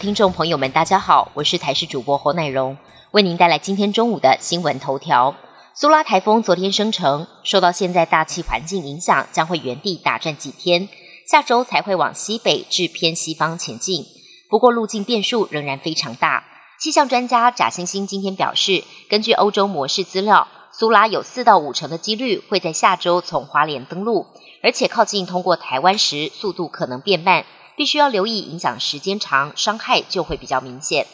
[0.00, 2.78] 听众朋友们，大家好，我是台视主播侯乃荣，
[3.10, 5.36] 为您带来今天中午的新闻头条。
[5.74, 10.88] 苏拉台风昨天生成，受到现在大气环境影响，将会原地打转几天，
[11.28, 14.06] 下周才会往西北至偏西方前进。
[14.48, 16.44] 不过路径变数仍然非常大。
[16.80, 24.26] 气象专家贾星星今天表示，根据欧洲模式资料，苏拉有四到五成的几率会在下周从花莲登陆，
[24.62, 27.44] 而且靠近通过台湾时，速度可能变慢。
[27.76, 31.06] 必须要留意影响时间长，伤害就会比较明显。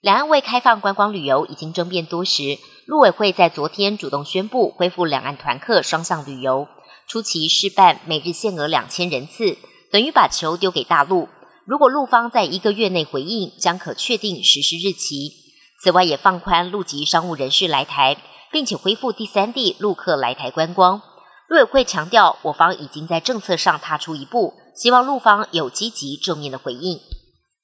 [0.00, 6.66] 两岸为开放观光旅游已经争辩多时，陆委会在昨天主动宣布恢复两岸团客双向旅游，
[7.06, 9.58] 初期试办每日限额两千人次，
[9.92, 11.28] 等于把球丢给大陆。
[11.64, 15.32] 如果陆方在一个月内回应，将可确定实施日期。
[15.80, 18.16] 此外，也放宽陆籍商务人士来台，
[18.50, 21.02] 并且恢复第三地陆客来台观光。
[21.48, 24.54] 陆委会强调，我方已经在政策上踏出一步。
[24.76, 27.00] 希望陆方有积极正面的回应。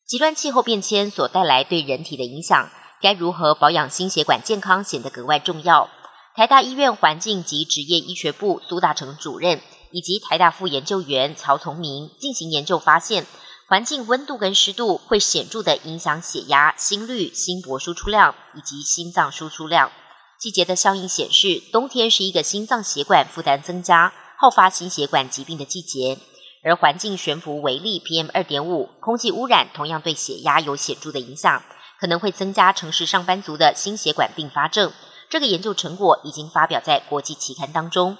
[0.04, 5.88] 极端气候变迁所带来对人体的影响，该如何保养心血管健康显得格外重要。
[6.34, 9.60] 台大医院环境及职业医学部苏大成主任
[9.92, 13.24] 以及台大副研究员曹从明进行研究，发现
[13.68, 19.92] 环境温度跟湿度会显著的影响血压、心率、心搏输出量以及心脏输出量。
[20.38, 26.18] 季节的效应显示，冬天是一个心脏血管负担增加、好发心血管疾病的季节。
[26.62, 31.62] 而环境悬浮微粒 PM 二点五，空气污染同样对血压有显著的影响，
[32.00, 34.92] 可能会增加城市上班族的心血管并发症。
[35.28, 38.16] 这个研究成果已经发表在国际期刊当中。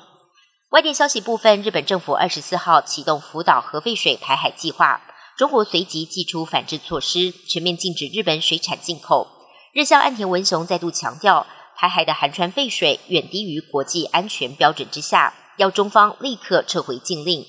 [0.70, 5.00] 外电消息部分，日本政府二十四号启动福岛核废水排海计划，
[5.38, 9.28] 中国随即祭出反制措施，全面禁止日本水产进口。
[9.72, 11.46] 日向岸田文雄再度强调，
[11.84, 17.44] 排海的含川废水远低于国际安全标准之下，要中方立刻撤回禁令。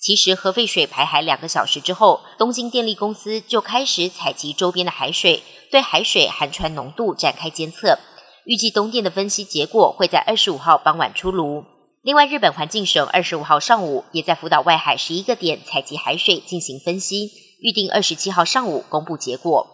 [0.00, 7.98] 其实核废水排海两个小时之后，东京电力公司就开始采集周边的海水，对海水含氚浓度展开监测。
[8.46, 11.66] 预计东电的分析结果会在二十五号傍晚出炉。
[12.00, 17.30] 另外，日本环境省二十五号上午也在福岛外海十一个点采集海水进行分析，
[17.60, 19.73] 预定二十七号上午公布结果。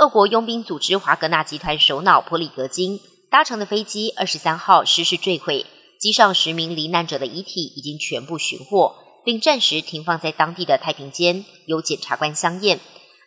[0.00, 3.00] 俄国佣兵组织华格纳集团首脑普里格金
[3.30, 5.66] 搭乘的飞机二十三号失事坠毁，
[5.98, 8.94] 机上十名罹难者的遗体已经全部寻获。
[9.26, 12.80] 并暂时停放在当地的太平间，由检察官相验。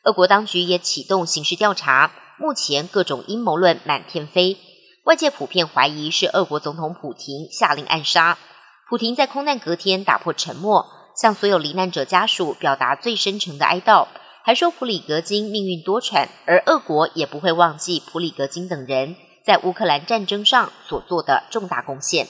[0.04, 2.12] 俄国当局也启动刑事调查。
[2.40, 4.58] 目前各种阴谋论满天飞，
[5.04, 8.40] 外界普遍怀疑是俄国总统普廷下令暗杀。
[8.90, 14.08] 普廷在空难隔天打破沉默，向所有罹难者家属表达最深沉的哀悼，
[14.46, 19.16] 还说普里格金命运多舛，而俄国也不会忘记普里格金等人
[19.46, 22.28] 在乌克兰战争上所做的重大贡献。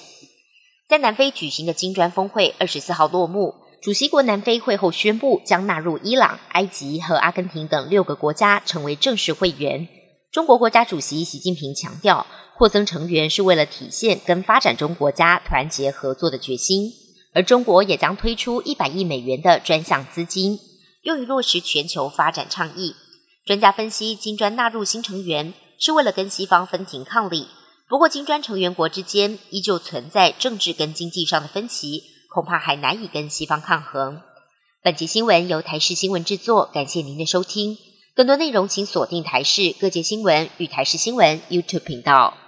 [0.87, 9.87] 在南非举行的金砖峰会二十四号落幕，主席国南非会后宣布将纳入伊朗、埃及和阿根廷等六个国家成为正式会员。
[10.31, 16.91] 中国国家主席习近平强调，扩增成员是为了体现跟发展中国家团结合作的决心，
[17.33, 20.59] 而中国也将推出一百亿美元的专项资金，
[21.03, 22.95] 用于落实全球发展倡议。
[23.45, 27.47] 专家分析，金砖纳入新成员是为了跟西方分庭抗礼。
[27.89, 32.03] 不过，金砖成员国之间依旧存在政治跟经济上的分歧，
[32.33, 34.21] 恐怕还难以跟西方抗衡。
[34.81, 37.77] 本集新闻由台视新闻制作，感谢您的收听。
[38.15, 42.42] 更多内容请锁定台视各界新闻与台视新闻 YouTube 频道。